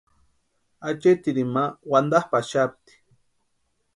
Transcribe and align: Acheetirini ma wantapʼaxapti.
Acheetirini 0.87 1.45
ma 1.53 1.63
wantapʼaxapti. 1.91 2.93